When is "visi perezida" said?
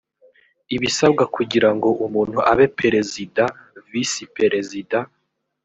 3.89-4.97